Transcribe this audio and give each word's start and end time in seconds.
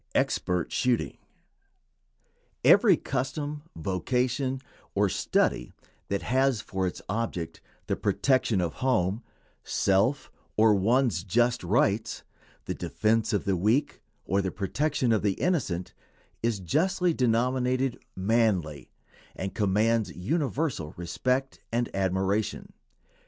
EXPERT 0.15 0.71
SHOOTING. 0.71 1.19
Every 2.63 2.97
custom, 2.97 3.61
vocation, 3.75 4.59
or 4.95 5.09
study 5.09 5.73
that 6.07 6.23
has 6.23 6.59
for 6.59 6.87
its 6.87 7.03
object 7.07 7.61
the 7.85 7.95
protection 7.95 8.61
of 8.61 8.73
home, 8.81 9.21
self, 9.63 10.31
or 10.57 10.73
one's 10.73 11.23
just 11.23 11.63
rights, 11.63 12.23
the 12.65 12.73
defense 12.73 13.31
of 13.31 13.45
the 13.45 13.55
weak 13.55 14.01
or 14.25 14.41
the 14.41 14.49
protection 14.49 15.11
of 15.11 15.21
the 15.21 15.33
innocent, 15.33 15.93
is 16.41 16.59
justly 16.59 17.13
denominated 17.13 18.03
"manly," 18.15 18.89
and 19.35 19.53
commands 19.53 20.11
universal 20.15 20.95
respect 20.97 21.59
and 21.71 21.95
admiration. 21.95 22.73